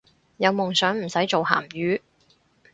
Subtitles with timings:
[0.37, 2.01] 有夢想唔使做鹹魚